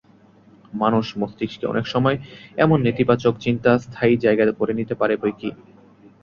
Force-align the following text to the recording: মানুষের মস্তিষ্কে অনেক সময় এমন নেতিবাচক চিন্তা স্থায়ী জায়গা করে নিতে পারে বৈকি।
মানুষের 0.73 1.19
মস্তিষ্কে 1.21 1.65
অনেক 1.67 1.85
সময় 1.87 2.17
এমন 2.57 2.77
নেতিবাচক 2.81 3.33
চিন্তা 3.39 3.71
স্থায়ী 3.79 4.15
জায়গা 4.17 4.43
করে 4.59 4.73
নিতে 4.79 4.95
পারে 4.95 5.13
বৈকি। 5.17 5.49